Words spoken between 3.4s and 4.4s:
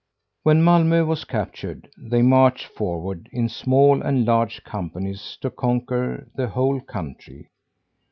small and